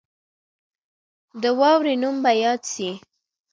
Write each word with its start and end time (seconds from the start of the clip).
د 1.41 1.43
واورې 1.59 1.93
نوم 2.01 2.15
به 2.23 2.31
یاد 2.43 2.61
سي. 2.73 2.89